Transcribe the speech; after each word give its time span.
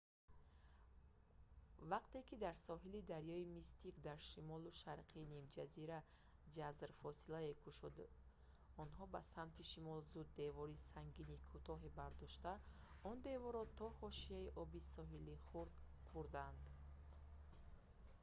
вақте 1.91 2.19
ки 2.27 2.35
дар 2.45 2.55
соҳили 2.67 3.01
дарёи 3.13 3.51
мистик 3.57 3.95
дар 4.07 4.19
шимолу 4.31 4.71
шарқи 4.81 5.29
нимҷазира 5.33 5.99
ҷазр 6.55 6.89
фосилае 7.01 7.53
кушод 7.63 7.97
онҳо 8.83 9.03
ба 9.13 9.21
самти 9.33 9.63
шимол 9.71 9.99
зуд 10.11 10.27
девори 10.41 10.83
сангини 10.91 11.37
кӯтоҳе 11.51 11.89
бардошта 11.99 12.53
он 13.09 13.17
деворро 13.29 13.63
то 13.79 13.85
ҳошияи 13.99 14.53
оби 14.61 14.79
соҳили 14.95 15.35
хурд 15.47 15.73
бурданд 16.13 16.61